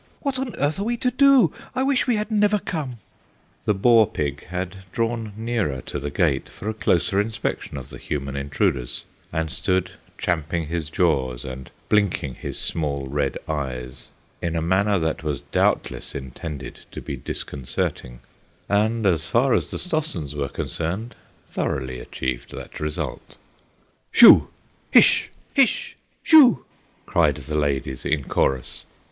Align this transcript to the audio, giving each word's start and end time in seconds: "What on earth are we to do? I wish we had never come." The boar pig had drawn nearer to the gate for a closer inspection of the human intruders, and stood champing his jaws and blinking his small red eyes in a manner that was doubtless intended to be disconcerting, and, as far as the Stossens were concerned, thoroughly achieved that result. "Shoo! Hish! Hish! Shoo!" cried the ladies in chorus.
"What 0.21 0.39
on 0.39 0.55
earth 0.55 0.79
are 0.79 0.83
we 0.83 0.97
to 0.97 1.11
do? 1.11 1.53
I 1.75 1.83
wish 1.83 2.07
we 2.07 2.15
had 2.15 2.31
never 2.31 2.57
come." 2.57 2.95
The 3.65 3.75
boar 3.75 4.07
pig 4.07 4.47
had 4.47 4.77
drawn 4.91 5.31
nearer 5.37 5.79
to 5.81 5.99
the 5.99 6.09
gate 6.09 6.49
for 6.49 6.67
a 6.67 6.73
closer 6.73 7.21
inspection 7.21 7.77
of 7.77 7.91
the 7.91 7.99
human 7.99 8.35
intruders, 8.35 9.05
and 9.31 9.51
stood 9.51 9.91
champing 10.17 10.65
his 10.65 10.89
jaws 10.89 11.45
and 11.45 11.69
blinking 11.87 12.33
his 12.33 12.57
small 12.57 13.05
red 13.05 13.37
eyes 13.47 14.07
in 14.41 14.55
a 14.55 14.59
manner 14.63 14.97
that 14.97 15.21
was 15.21 15.41
doubtless 15.51 16.15
intended 16.15 16.79
to 16.91 16.99
be 16.99 17.15
disconcerting, 17.15 18.21
and, 18.67 19.05
as 19.05 19.27
far 19.27 19.53
as 19.53 19.69
the 19.69 19.77
Stossens 19.77 20.33
were 20.33 20.49
concerned, 20.49 21.13
thoroughly 21.47 21.99
achieved 21.99 22.55
that 22.55 22.79
result. 22.79 23.37
"Shoo! 24.11 24.47
Hish! 24.89 25.29
Hish! 25.53 25.95
Shoo!" 26.23 26.65
cried 27.05 27.35
the 27.35 27.53
ladies 27.55 28.03
in 28.03 28.23
chorus. 28.23 28.87